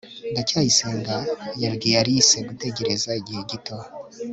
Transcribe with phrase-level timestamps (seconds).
[0.31, 1.15] ndacyayisenga
[1.63, 3.77] yabwiye alice gutegereza igihe gito